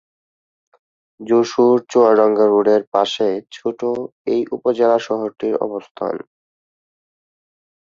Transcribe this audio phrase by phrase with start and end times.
[1.19, 3.79] যশোর চুয়াডাঙ্গা রোডের পাশে ছোট
[4.27, 6.15] এই উপজেলা শহরটির অবস্থান।